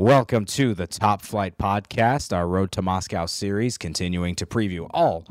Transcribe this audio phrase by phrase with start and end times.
[0.00, 5.26] Welcome to the Top Flight Podcast, our Road to Moscow series, continuing to preview all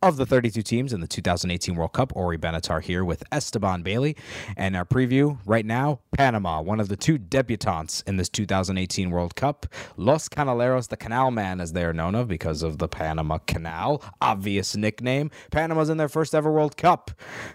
[0.00, 2.10] of the 32 teams in the 2018 World Cup.
[2.16, 4.16] Ori Benatar here with Esteban Bailey.
[4.56, 9.36] And our preview right now Panama, one of the two debutantes in this 2018 World
[9.36, 9.66] Cup.
[9.98, 14.02] Los Canaleros, the Canal Man, as they are known of because of the Panama Canal.
[14.22, 15.30] Obvious nickname.
[15.50, 17.10] Panama's in their first ever World Cup.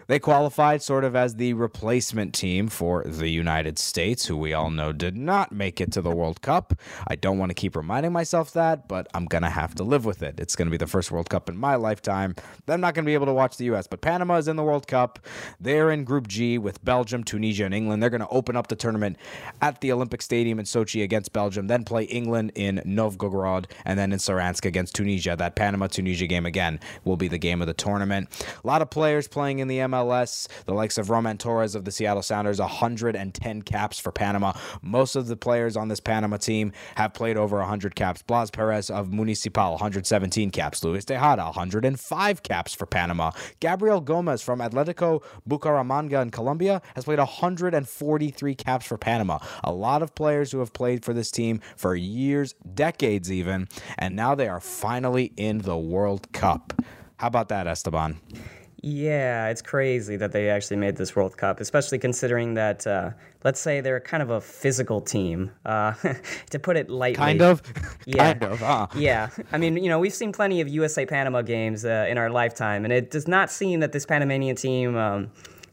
[0.05, 4.69] They qualified sort of as the replacement team for the United States, who we all
[4.69, 6.58] know did not make it to the World Cup.
[7.07, 10.05] I don't want to keep reminding myself that, but I'm going to have to live
[10.05, 10.39] with it.
[10.39, 12.35] It's going to be the first World Cup in my lifetime.
[12.67, 14.63] I'm not going to be able to watch the U.S., but Panama is in the
[14.63, 15.19] World Cup.
[15.59, 18.01] They're in Group G with Belgium, Tunisia, and England.
[18.01, 19.17] They're going to open up the tournament
[19.61, 24.11] at the Olympic Stadium in Sochi against Belgium, then play England in Novgorod, and then
[24.11, 25.35] in Saransk against Tunisia.
[25.35, 28.29] That Panama Tunisia game again will be the game of the tournament.
[28.63, 31.91] A lot of players playing in the MLS, the likes of Roman Torres of the
[31.91, 34.53] Seattle Sounders, 110 caps for Panama.
[34.81, 38.21] Most of the players on this Panama team have played over 100 caps.
[38.21, 40.83] Blas Perez of Municipal, 117 caps.
[40.83, 43.31] Luis Tejada, 105 caps for Panama.
[43.59, 49.39] Gabriel Gomez from Atletico Bucaramanga in Colombia has played 143 caps for Panama.
[49.63, 54.15] A lot of players who have played for this team for years, decades even, and
[54.15, 56.73] now they are finally in the World Cup.
[57.17, 58.19] How about that, Esteban?
[58.81, 63.11] Yeah, it's crazy that they actually made this World Cup, especially considering that, uh,
[63.43, 65.93] let's say they're kind of a physical team, uh,
[66.51, 67.17] to put it lightly.
[67.17, 67.61] Kind of?
[68.05, 68.33] Yeah.
[68.33, 68.87] kind of, huh?
[68.95, 69.29] Yeah.
[69.51, 72.85] I mean, you know, we've seen plenty of USA Panama games uh, in our lifetime,
[72.85, 75.31] and it does not seem that this Panamanian team, um,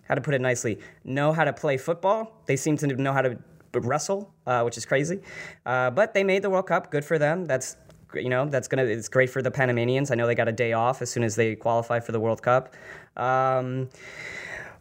[0.08, 2.42] how to put it nicely, know how to play football.
[2.46, 3.38] They seem to know how to
[3.72, 5.20] wrestle, uh, which is crazy.
[5.64, 6.90] Uh, but they made the World Cup.
[6.90, 7.44] Good for them.
[7.44, 7.76] That's
[8.18, 10.10] you know that's gonna it's great for the Panamanians.
[10.10, 12.42] I know they got a day off as soon as they qualify for the World
[12.42, 12.74] Cup.
[13.16, 13.88] Um,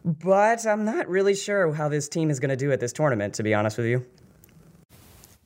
[0.06, 3.34] but I'm not really sure how this team is going to do at this tournament,
[3.34, 4.06] to be honest with you.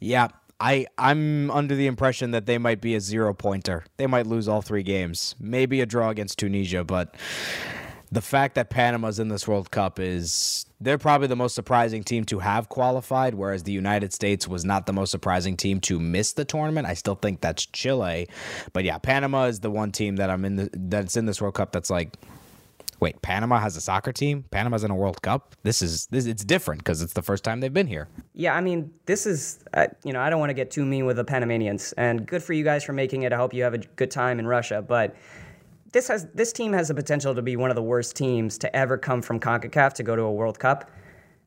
[0.01, 0.29] Yeah,
[0.61, 3.85] I I'm under the impression that they might be a zero pointer.
[3.97, 5.35] They might lose all three games.
[5.41, 7.17] Maybe a draw against Tunisia, but
[8.13, 12.25] the fact that Panama's in this World Cup is they're probably the most surprising team
[12.25, 16.33] to have qualified, whereas the United States was not the most surprising team to miss
[16.33, 16.87] the tournament.
[16.87, 18.29] I still think that's Chile,
[18.73, 21.55] but yeah, Panama is the one team that I'm in the that's in this World
[21.55, 22.17] Cup that's like.
[22.99, 24.45] Wait, Panama has a soccer team.
[24.51, 25.57] Panama's in a World Cup.
[25.63, 26.27] This is this.
[26.27, 28.09] It's different because it's the first time they've been here.
[28.35, 31.07] Yeah, I mean, this is uh, you know I don't want to get too mean
[31.07, 33.33] with the Panamanians, and good for you guys for making it.
[33.33, 35.17] I hope you have a good time in Russia, but
[35.93, 38.75] this has this team has the potential to be one of the worst teams to
[38.77, 40.91] ever come from CONCACAF to go to a World Cup.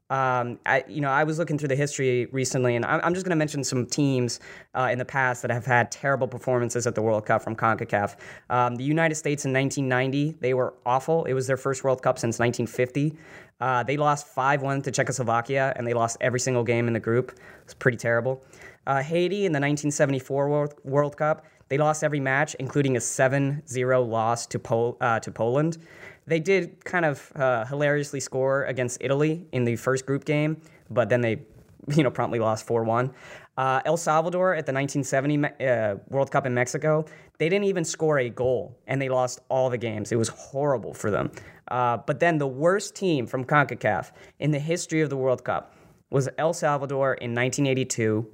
[0.10, 3.32] Um, I, you know, I was looking through the history recently, and I'm, just going
[3.32, 4.42] to mention some teams
[4.76, 8.18] uh, in the past that have had terrible performances at the World Cup from CONCACAF.
[8.50, 11.24] Um, the United States in 1990, they were awful.
[11.24, 13.18] It was their first World Cup since 1950.
[13.60, 17.00] Uh, they lost 5 1 to Czechoslovakia, and they lost every single game in the
[17.00, 17.40] group.
[17.64, 18.44] It's pretty terrible.
[18.86, 23.64] Uh, Haiti in the 1974 World, World Cup, they lost every match, including a 7
[23.68, 25.78] 0 loss to, Pol- uh, to Poland.
[26.26, 31.10] They did kind of uh, hilariously score against Italy in the first group game, but
[31.10, 31.42] then they
[31.96, 33.12] you know, promptly lost 4 1.
[33.56, 37.06] Uh, El Salvador at the 1970 uh, World Cup in Mexico,
[37.38, 40.12] they didn't even score a goal and they lost all the games.
[40.12, 41.32] It was horrible for them.
[41.68, 45.76] Uh, but then the worst team from CONCACAF in the history of the World Cup
[46.10, 48.28] was El Salvador in 1982.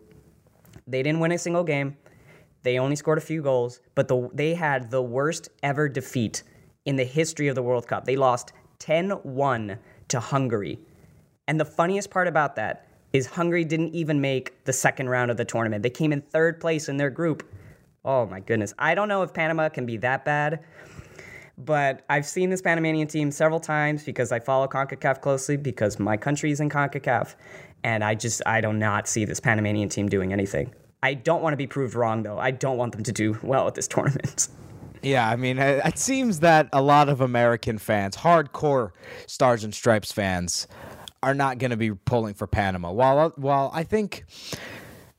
[0.88, 1.98] They didn't win a single game.
[2.64, 6.44] They only scored a few goals, but the, they had the worst ever defeat
[6.86, 8.06] in the history of the World Cup.
[8.06, 9.78] They lost 10 1
[10.10, 10.80] to Hungary.
[11.48, 15.38] And the funniest part about that is Hungary didn't even make the second round of
[15.38, 15.84] the tournament.
[15.84, 17.44] They came in third place in their group.
[18.06, 18.74] Oh my goodness.
[18.78, 20.64] I don't know if Panama can be that bad,
[21.58, 26.18] but I've seen this Panamanian team several times because I follow CONCACAF closely because my
[26.18, 27.36] country is in CONCACAF.
[27.84, 30.74] And I just, I do not see this Panamanian team doing anything.
[31.02, 32.38] I don't want to be proved wrong, though.
[32.38, 34.50] I don't want them to do well at this tournament.
[35.02, 38.92] Yeah, I mean, it seems that a lot of American fans, hardcore
[39.28, 40.68] Stars and Stripes fans,
[41.24, 42.92] are not going to be pulling for Panama.
[42.92, 44.26] While uh, while I think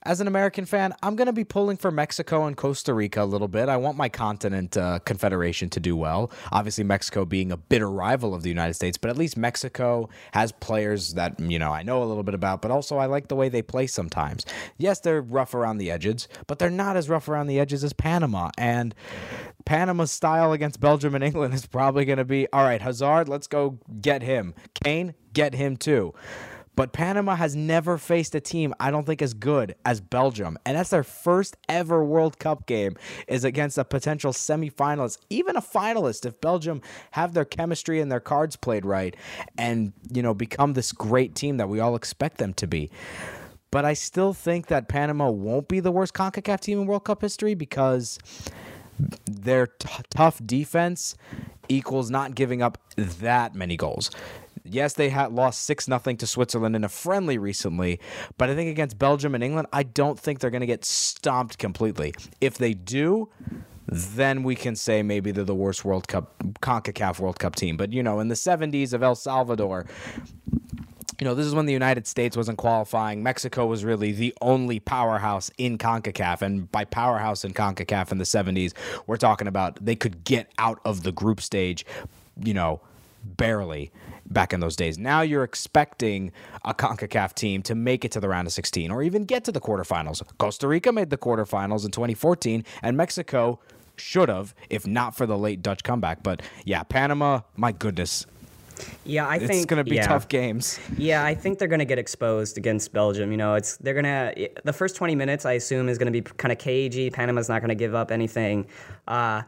[0.02, 3.26] as an American fan, I'm going to be pulling for Mexico and Costa Rica a
[3.26, 3.68] little bit.
[3.68, 6.30] I want my continent uh, confederation to do well.
[6.52, 10.52] Obviously, Mexico being a bitter rival of the United States, but at least Mexico has
[10.52, 13.36] players that, you know, I know a little bit about, but also I like the
[13.36, 14.46] way they play sometimes.
[14.78, 17.92] Yes, they're rough around the edges, but they're not as rough around the edges as
[17.92, 18.50] Panama.
[18.56, 18.94] And
[19.66, 23.46] Panama's style against Belgium and England is probably going to be all right, Hazard, let's
[23.46, 24.54] go get him.
[24.82, 26.14] Kane, get him too.
[26.80, 30.56] But Panama has never faced a team I don't think as good as Belgium.
[30.64, 32.96] And that's their first ever World Cup game
[33.28, 36.80] is against a potential semifinalist, even a finalist if Belgium
[37.10, 39.14] have their chemistry and their cards played right
[39.58, 42.90] and, you know, become this great team that we all expect them to be.
[43.70, 47.20] but I still think that Panama won't be the worst CONCACAF team in World Cup
[47.20, 48.18] history because
[49.26, 51.14] their t- tough defense
[51.68, 54.10] equals not giving up that many goals.
[54.64, 58.00] Yes, they had lost six nothing to Switzerland in a friendly recently,
[58.36, 61.58] but I think against Belgium and England, I don't think they're going to get stomped
[61.58, 62.12] completely.
[62.40, 63.28] If they do,
[63.86, 67.76] then we can say maybe they're the worst World Cup CONCACAF World Cup team.
[67.76, 69.86] But you know, in the 70s of El Salvador,
[71.20, 73.22] you know, this is when the United States wasn't qualifying.
[73.22, 76.40] Mexico was really the only powerhouse in CONCACAF.
[76.40, 78.72] And by powerhouse in CONCACAF in the 70s,
[79.06, 81.84] we're talking about they could get out of the group stage,
[82.42, 82.80] you know,
[83.24, 83.90] barely
[84.26, 84.98] back in those days.
[84.98, 86.32] Now you're expecting
[86.64, 89.52] a CONCACAF team to make it to the round of 16 or even get to
[89.52, 90.22] the quarterfinals.
[90.38, 93.58] Costa Rica made the quarterfinals in 2014, and Mexico
[93.96, 96.22] should have, if not for the late Dutch comeback.
[96.22, 98.26] But yeah, Panama, my goodness.
[99.04, 100.06] Yeah, I think it's going to be yeah.
[100.06, 100.80] tough games.
[100.96, 103.30] Yeah, I think they're going to get exposed against Belgium.
[103.30, 106.18] You know, it's they're going to the first 20 minutes I assume is going to
[106.18, 107.10] be kind of cagey.
[107.10, 108.66] Panama's not going to give up anything.
[109.06, 109.42] Uh,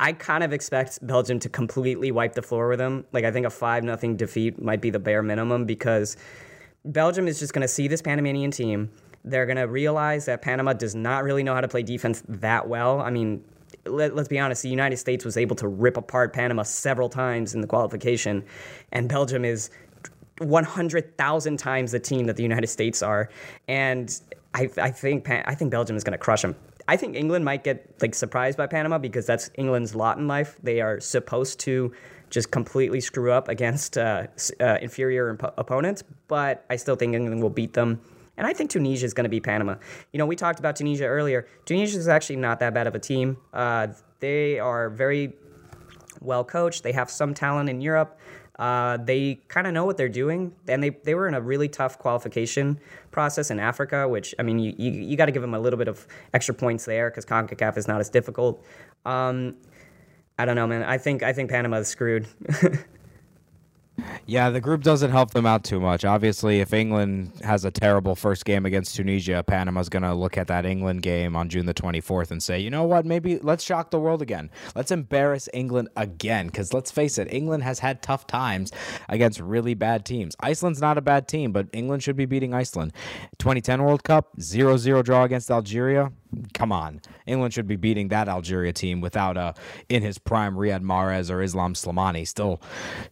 [0.00, 3.04] I kind of expect Belgium to completely wipe the floor with them.
[3.12, 6.16] Like I think a 5 nothing defeat might be the bare minimum because
[6.86, 8.90] Belgium is just going to see this Panamanian team.
[9.24, 12.66] They're going to realize that Panama does not really know how to play defense that
[12.66, 13.02] well.
[13.02, 13.44] I mean,
[13.84, 17.54] let, us be honest, the United States was able to rip apart Panama several times
[17.54, 18.42] in the qualification,
[18.92, 19.70] and Belgium is
[20.38, 23.28] 100,000 times the team that the United States are.
[23.68, 24.18] And
[24.54, 26.56] I, I think I think Belgium is going to crush them.
[26.88, 30.58] I think England might get like surprised by Panama because that's England's lot in life.
[30.62, 31.92] They are supposed to
[32.30, 34.26] just completely screw up against uh,
[34.60, 38.00] uh, inferior imp- opponents, but I still think England will beat them.
[38.36, 39.74] And I think Tunisia is going to be Panama.
[40.12, 41.46] You know, we talked about Tunisia earlier.
[41.66, 43.36] Tunisia is actually not that bad of a team.
[43.52, 43.88] Uh,
[44.20, 45.34] they are very
[46.20, 46.82] well coached.
[46.82, 48.18] They have some talent in Europe.
[48.58, 51.68] Uh, they kind of know what they're doing, and they, they were in a really
[51.68, 52.78] tough qualification
[53.10, 55.78] process in Africa, which, I mean, you, you, you got to give them a little
[55.78, 58.62] bit of extra points there because CONCACAF is not as difficult.
[59.06, 59.56] Um,
[60.38, 60.82] I don't know, man.
[60.82, 62.26] I think I think Panama is screwed.
[64.26, 66.04] Yeah, the group doesn't help them out too much.
[66.04, 70.46] Obviously, if England has a terrible first game against Tunisia, Panama's going to look at
[70.48, 73.90] that England game on June the 24th and say, you know what, maybe let's shock
[73.90, 74.50] the world again.
[74.74, 76.46] Let's embarrass England again.
[76.46, 78.72] Because let's face it, England has had tough times
[79.08, 80.36] against really bad teams.
[80.40, 82.92] Iceland's not a bad team, but England should be beating Iceland.
[83.38, 86.12] 2010 World Cup, 0 0 draw against Algeria
[86.54, 87.00] come on.
[87.26, 89.52] England should be beating that Algeria team without a uh,
[89.88, 92.26] in his prime Riyad Mahrez or Islam Slimani.
[92.26, 92.60] Still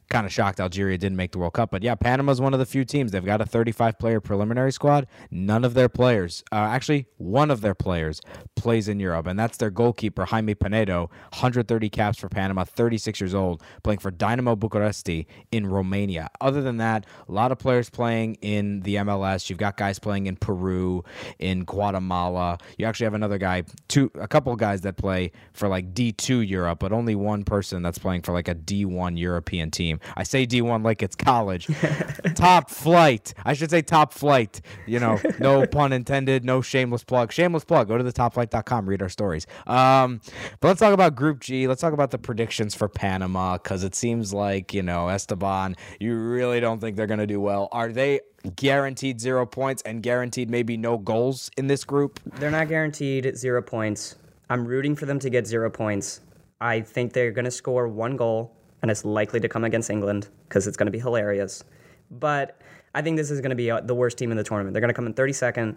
[0.08, 1.70] kind of shocked Algeria didn't make the World Cup.
[1.70, 3.12] But yeah, Panama's one of the few teams.
[3.12, 5.06] They've got a 35 player preliminary squad.
[5.30, 8.20] None of their players, uh, actually, one of their players
[8.56, 13.34] plays in Europe, and that's their goalkeeper, Jaime Penedo, 130 caps for Panama, 36 years
[13.34, 16.28] old, playing for Dinamo Bucuresti in Romania.
[16.40, 19.48] Other than that, a lot of players playing in the MLS.
[19.48, 21.04] You've got guys playing in Peru,
[21.38, 22.58] in Guatemala.
[22.76, 26.78] You actually have another guy, two, a couple guys that play for like D2 Europe,
[26.78, 29.98] but only one person that's playing for like a D1 European team.
[30.16, 31.66] I say D1 like it's college.
[32.34, 33.34] top flight.
[33.44, 34.60] I should say top flight.
[34.86, 37.32] You know, no pun intended, no shameless plug.
[37.32, 37.88] Shameless plug.
[37.88, 39.46] Go to the topflight.com, read our stories.
[39.66, 40.20] Um,
[40.60, 41.66] but let's talk about Group G.
[41.66, 46.16] Let's talk about the predictions for Panama because it seems like, you know, Esteban, you
[46.16, 47.68] really don't think they're going to do well.
[47.72, 48.20] Are they
[48.56, 52.20] guaranteed zero points and guaranteed maybe no goals in this group?
[52.38, 54.16] They're not guaranteed zero points.
[54.50, 56.20] I'm rooting for them to get zero points.
[56.60, 60.28] I think they're going to score one goal, and it's likely to come against England
[60.48, 61.64] because it's going to be hilarious.
[62.10, 62.60] But
[62.94, 64.72] I think this is going to be uh, the worst team in the tournament.
[64.72, 65.76] They're going to come in 32nd.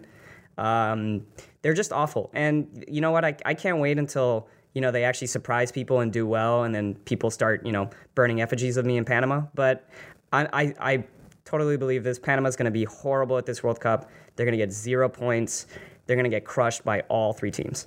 [0.58, 1.26] Um,
[1.62, 2.30] they're just awful.
[2.32, 3.24] And you know what?
[3.24, 6.74] I, I can't wait until you know they actually surprise people and do well, and
[6.74, 9.42] then people start you know burning effigies of me in Panama.
[9.54, 9.88] But
[10.32, 11.04] I, I, I
[11.52, 12.18] totally believe this.
[12.18, 14.10] Panama's going to be horrible at this World Cup.
[14.34, 15.66] They're going to get zero points.
[16.06, 17.86] They're going to get crushed by all three teams.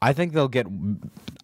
[0.00, 0.66] I think they'll get.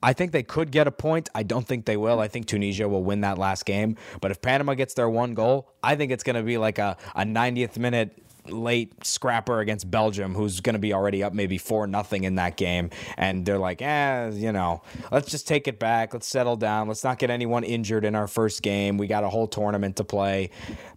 [0.01, 1.29] I think they could get a point.
[1.35, 2.21] I don't think they will.
[2.21, 3.97] I think Tunisia will win that last game.
[4.21, 6.97] But if Panama gets their one goal, I think it's going to be like a,
[7.17, 8.17] a 90th minute
[8.51, 12.57] late scrapper against Belgium, who's going to be already up maybe four nothing in that
[12.57, 16.89] game, and they're like, eh, you know, let's just take it back, let's settle down,
[16.89, 18.99] let's not get anyone injured in our first game.
[18.99, 20.51] We got a whole tournament to play.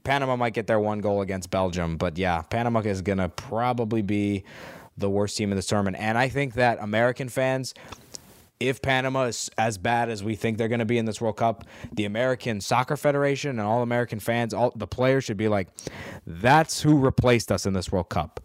[0.03, 4.01] Panama might get their one goal against Belgium, but yeah, Panama is going to probably
[4.01, 4.43] be
[4.98, 7.74] the worst team in this tournament, and I think that American fans
[8.62, 11.38] if Panama is as bad as we think they're going to be in this World
[11.38, 15.68] Cup, the American Soccer Federation and all American fans, all the players should be like,
[16.27, 18.39] that's who replaced us in this World Cup.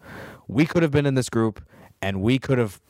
[0.47, 1.61] We could have been in this group
[2.01, 2.81] and we could have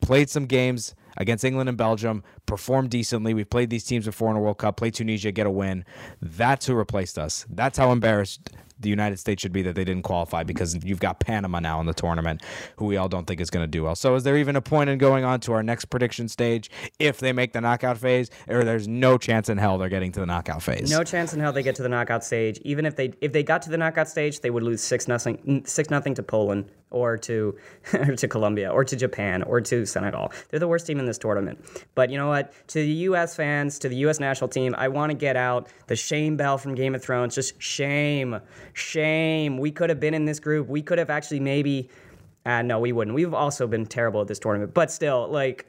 [0.00, 3.34] played some games against England and Belgium, performed decently.
[3.34, 5.84] We've played these teams before in a World Cup, play Tunisia, get a win.
[6.20, 7.46] That's who replaced us.
[7.48, 11.20] That's how embarrassed the United States should be that they didn't qualify because you've got
[11.20, 12.42] Panama now in the tournament,
[12.76, 13.94] who we all don't think is going to do well.
[13.94, 17.18] So, is there even a point in going on to our next prediction stage if
[17.18, 20.26] they make the knockout phase, or there's no chance in hell they're getting to the
[20.26, 20.90] knockout phase?
[20.90, 22.58] No chance in hell they get to the knockout stage.
[22.64, 25.62] Even if they if they got to the knockout stage, they would lose six nothing
[25.66, 27.56] six nothing to Poland or to
[27.94, 30.32] or to Colombia or to Japan or to Senegal.
[30.48, 31.64] They're the worst team in this tournament.
[31.94, 32.52] But you know what?
[32.68, 33.34] To the U.S.
[33.34, 34.20] fans, to the U.S.
[34.20, 37.34] national team, I want to get out the shame bell from Game of Thrones.
[37.34, 38.40] Just shame,
[38.72, 39.58] shame.
[39.58, 40.68] We could have been in this group.
[40.68, 41.90] We could have actually maybe.
[42.44, 43.12] Uh, no, we wouldn't.
[43.12, 44.72] We've also been terrible at this tournament.
[44.72, 45.66] But still, like,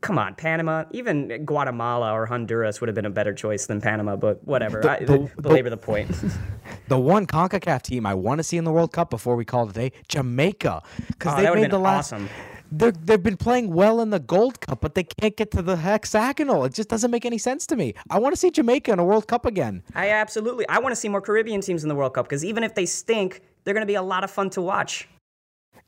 [0.00, 4.16] come on, Panama, even Guatemala or Honduras would have been a better choice than Panama,
[4.16, 4.80] but whatever.
[4.80, 6.10] The, I, belabor the point.
[6.92, 9.64] the one CONCACAF team I want to see in the World Cup before we call
[9.64, 10.82] it a day, Jamaica.
[11.06, 12.12] Because oh, they made the last.
[12.12, 12.28] Awesome.
[12.70, 15.76] They're, they've been playing well in the Gold Cup, but they can't get to the
[15.76, 16.66] hexagonal.
[16.66, 17.94] It just doesn't make any sense to me.
[18.10, 19.82] I want to see Jamaica in a World Cup again.
[19.94, 20.68] I absolutely.
[20.68, 22.84] I want to see more Caribbean teams in the World Cup because even if they
[22.84, 25.08] stink, they're going to be a lot of fun to watch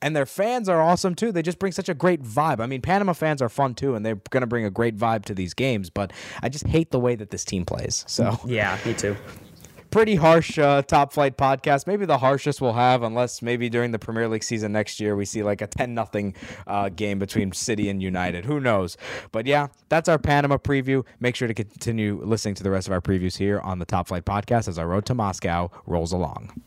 [0.04, 1.32] and their fans are awesome too.
[1.32, 2.60] They just bring such a great vibe.
[2.60, 5.24] I mean, Panama fans are fun too, and they're going to bring a great vibe
[5.26, 5.88] to these games.
[5.88, 8.04] But I just hate the way that this team plays.
[8.06, 9.16] So yeah, me too.
[9.94, 11.86] Pretty harsh uh, top flight podcast.
[11.86, 15.24] Maybe the harshest we'll have, unless maybe during the Premier League season next year we
[15.24, 16.34] see like a ten nothing
[16.66, 18.44] uh, game between City and United.
[18.44, 18.96] Who knows?
[19.30, 21.04] But yeah, that's our Panama preview.
[21.20, 24.08] Make sure to continue listening to the rest of our previews here on the Top
[24.08, 26.60] Flight podcast as our road to Moscow rolls along.